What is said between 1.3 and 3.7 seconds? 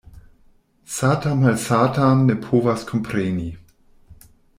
malsatan ne povas kompreni.